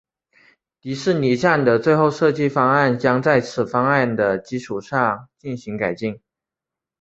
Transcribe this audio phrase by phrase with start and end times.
[0.81, 6.19] 迪士尼站的最后设计方案将在此方案的基础上进行改进。